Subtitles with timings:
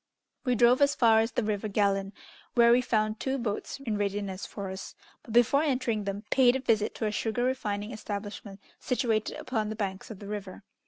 [0.45, 2.11] We drove as far as the river Gallon,
[2.55, 6.59] where we found two boats in readiness for us, but, before entering them, paid a
[6.59, 10.63] visit to a sugar refining establishment situated upon the banks of the river.